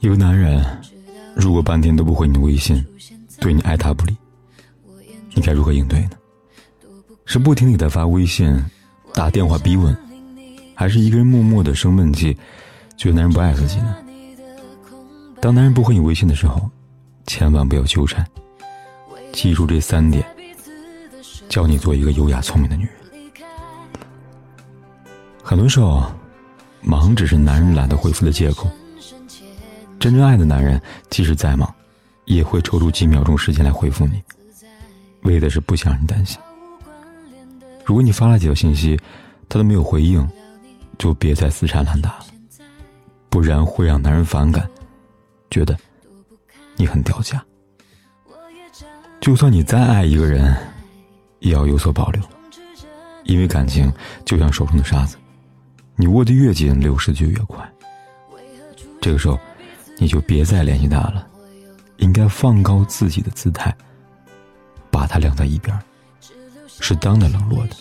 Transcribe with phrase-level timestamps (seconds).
[0.00, 0.62] 一个男人，
[1.34, 2.84] 如果半天都不回你的微信，
[3.40, 4.14] 对你爱答不理，
[5.34, 6.10] 你该如何应对呢？
[7.24, 8.62] 是不停给他发微信、
[9.14, 9.96] 打电话逼问，
[10.74, 12.36] 还是一个人默默的生闷气，
[12.98, 13.96] 觉得男人不爱自己呢？
[15.40, 16.70] 当男人不回你微信的时候，
[17.26, 18.26] 千万不要纠缠，
[19.32, 20.24] 记住这三点，
[21.48, 22.97] 教你做一个优雅聪明的女人。
[25.48, 26.04] 很多时候，
[26.82, 28.70] 忙只是男人懒得回复的借口。
[29.98, 31.74] 真正爱的男人，即使再忙，
[32.26, 34.22] 也会抽出几秒钟时间来回复你，
[35.22, 36.38] 为的是不想让你担心。
[37.82, 39.00] 如果你发了几条信息，
[39.48, 40.28] 他都没有回应，
[40.98, 42.26] 就别再死缠烂打了，
[43.30, 44.68] 不然会让男人反感，
[45.50, 45.74] 觉得
[46.76, 47.42] 你很掉价。
[49.18, 50.54] 就算你再爱一个人，
[51.38, 52.22] 也要有所保留，
[53.24, 53.90] 因为感情
[54.26, 55.16] 就像手中的沙子，
[55.98, 57.70] 你握得越紧，流失就越快。
[59.02, 59.38] 这个时候。
[60.00, 61.26] 你就别再联系他了，
[61.96, 63.76] 应该放高自己的姿态，
[64.92, 65.76] 把他晾在一边，
[66.68, 67.76] 适当的冷落他。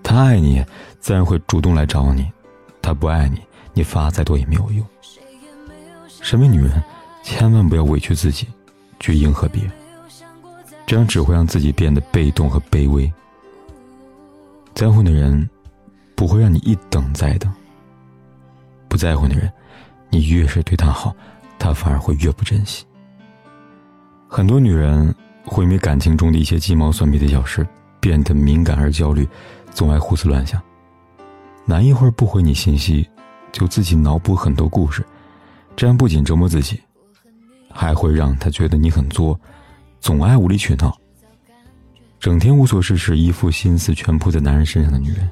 [0.00, 0.64] 他爱你，
[1.00, 2.22] 自然会主动来找你；
[2.80, 3.42] 他不爱你，
[3.74, 4.86] 你发再多也没有用。
[6.22, 6.80] 身为女人，
[7.24, 8.46] 千万不要委屈自己，
[9.00, 9.72] 去迎合别人，
[10.86, 13.12] 这样只会让自己变得被动和卑微。
[14.72, 15.50] 在乎的人，
[16.16, 17.48] 不会让你一等再等；
[18.88, 19.52] 不在乎的人。
[20.08, 21.14] 你越是对他好，
[21.58, 22.86] 他反而会越不珍惜。
[24.28, 27.66] 很多女人会因为感情中的一些鸡毛蒜皮的小事
[28.00, 29.28] 变得敏感而焦虑，
[29.72, 30.62] 总爱胡思乱想。
[31.64, 33.06] 男一会儿不回你信息，
[33.52, 35.04] 就自己脑补很多故事，
[35.74, 36.80] 这样不仅折磨自己，
[37.70, 39.38] 还会让他觉得你很作，
[40.00, 40.96] 总爱无理取闹。
[42.20, 45.28] 整天无所事事，一副心思全扑在男人身上的女人，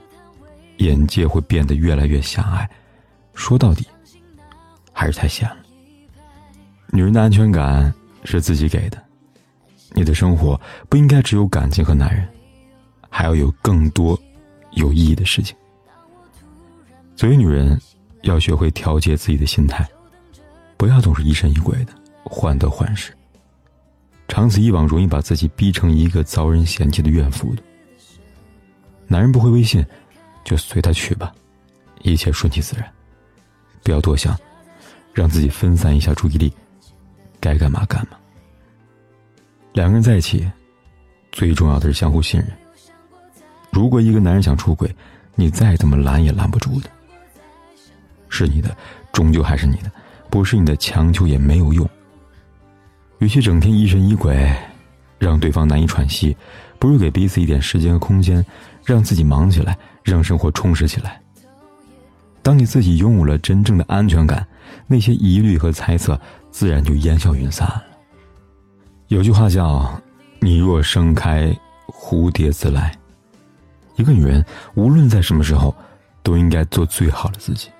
[0.78, 2.68] 眼界会变得越来越狭隘。
[3.34, 3.86] 说到底。
[4.96, 5.56] 还是太闲了。
[6.92, 7.92] 女人的安全感
[8.22, 9.04] 是自己给的，
[9.92, 10.58] 你的生活
[10.88, 12.26] 不应该只有感情和男人，
[13.10, 14.16] 还要有更多
[14.70, 15.56] 有意义的事情。
[17.16, 17.76] 作为女人，
[18.22, 19.84] 要学会调节自己的心态，
[20.76, 21.92] 不要总是疑神疑鬼的
[22.22, 23.12] 患得患失。
[24.28, 27.62] 长此以往，容易把自己逼成一个遭人嫌弃的怨妇的。
[29.08, 29.84] 男人不回微信，
[30.44, 31.32] 就随他去吧，
[32.02, 32.88] 一切顺其自然，
[33.82, 34.38] 不要多想。
[35.12, 36.52] 让自己分散一下注意力，
[37.38, 38.16] 该干嘛干嘛。
[39.72, 40.50] 两个人在一起，
[41.30, 42.50] 最重要的是相互信任。
[43.70, 44.92] 如果一个男人想出轨，
[45.36, 46.90] 你再怎么拦也拦不住的。
[48.28, 48.76] 是你的，
[49.12, 49.88] 终究还是你的；
[50.28, 51.88] 不是你的，强求也没有用。
[53.20, 54.52] 与其整天疑神疑鬼，
[55.20, 56.36] 让对方难以喘息，
[56.84, 58.44] 不如给彼此一点时间和空间，
[58.84, 61.18] 让自己忙起来，让生活充实起来。
[62.42, 64.46] 当你自己拥有了真正的安全感。
[64.86, 67.82] 那些疑虑和猜测，自然就烟消云散了。
[69.08, 69.98] 有句话叫
[70.40, 71.56] “你若盛开，
[71.86, 72.94] 蝴蝶自来”。
[73.96, 74.44] 一个女人
[74.74, 75.74] 无论在什么时候，
[76.22, 77.70] 都应该做最好的自己，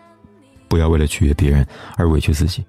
[0.66, 1.66] 不要为了取悦别人
[1.98, 2.64] 而委屈自己。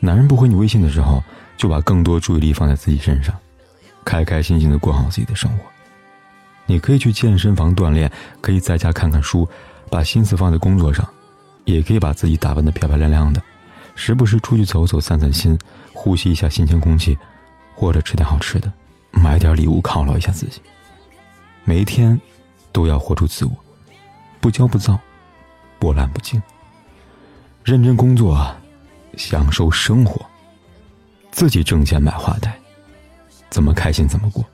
[0.00, 1.22] 男人不回你微信的时候，
[1.58, 3.34] 就把更多注意力放在自己身上，
[4.06, 5.64] 开开心心的过好自己的生活。
[6.64, 9.46] 你可以去健身房锻炼，可以在家看看书，
[9.90, 11.06] 把心思放在工作上。
[11.64, 13.42] 也可以把自己打扮的漂漂亮亮的，
[13.96, 15.58] 时不时出去走走散散心，
[15.92, 17.18] 呼吸一下新鲜空气，
[17.74, 18.72] 或者吃点好吃的，
[19.10, 20.62] 买点礼物犒劳一下自己。
[21.64, 22.20] 每一天，
[22.70, 23.50] 都要活出自我，
[24.38, 24.96] 不骄不躁，
[25.80, 26.40] 波澜不惊。
[27.64, 28.54] 认真工作，
[29.16, 30.24] 享受生活，
[31.32, 32.56] 自己挣钱买花戴，
[33.50, 34.44] 怎么开心怎么过，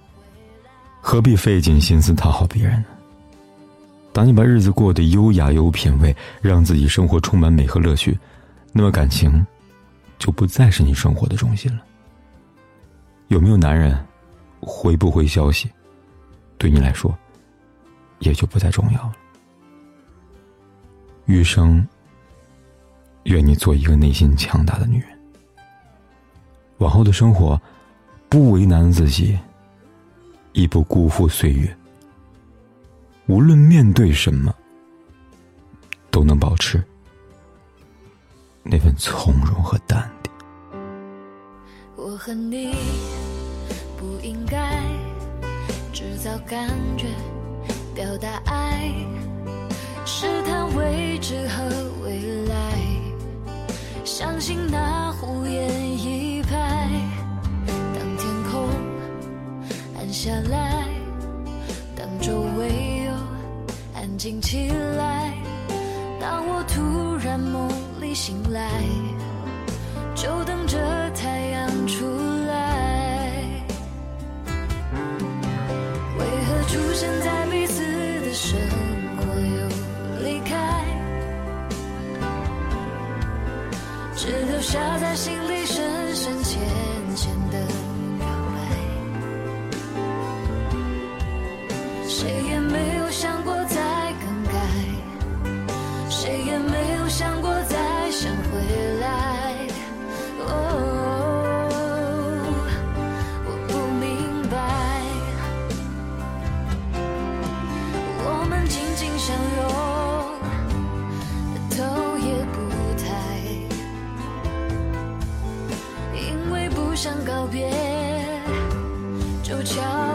[1.01, 2.87] 何必费尽心思讨好别人呢？
[4.13, 8.19] 当你把日子过得优雅有品味，让自己生活充满美和乐趣，
[8.73, 9.45] 那么感情
[10.19, 11.83] 就不再是你生活的中心了。
[13.29, 13.99] 有没有男人，
[14.61, 15.71] 回不回消息，
[16.59, 17.17] 对你来说
[18.19, 19.13] 也就不再重要了。
[21.25, 21.87] 余生，
[23.25, 25.09] 愿你做一个内心强大的女人。
[26.79, 27.59] 往后的生活，
[28.33, 29.39] 不为难自己，
[30.55, 31.77] 亦不辜负岁月。
[33.27, 34.51] 无论面对什么，
[36.11, 36.83] 都能保持
[38.63, 40.33] 那份从容和淡定。
[41.95, 42.75] 我和你
[43.99, 44.81] 不应该
[45.93, 47.09] 制造感觉，
[47.95, 48.95] 表达爱，
[50.07, 51.47] 试探未知
[64.23, 65.35] 静起来，
[66.21, 67.69] 当我突然梦
[68.01, 68.71] 里醒来，
[70.15, 70.79] 就等着
[71.11, 72.07] 太阳出
[72.47, 73.35] 来。
[76.21, 77.83] 为何出现在彼此
[78.21, 78.61] 的生
[79.17, 79.67] 活又
[80.25, 80.85] 离开，
[84.15, 86.61] 只留下在心里深深浅
[87.17, 87.59] 浅的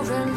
[0.05, 0.36] foreign